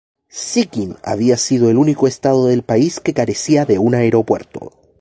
[0.29, 4.71] Sikkim había sido el único estado del país que carecía de un aeropuerto.